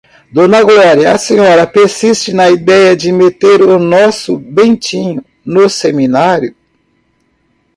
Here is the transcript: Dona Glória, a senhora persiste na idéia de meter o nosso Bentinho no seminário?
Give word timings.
Dona 0.33 0.63
Glória, 0.63 1.11
a 1.13 1.17
senhora 1.19 1.67
persiste 1.67 2.33
na 2.33 2.49
idéia 2.49 2.95
de 2.95 3.11
meter 3.11 3.61
o 3.61 3.77
nosso 3.77 4.35
Bentinho 4.35 5.23
no 5.45 5.69
seminário? 5.69 6.55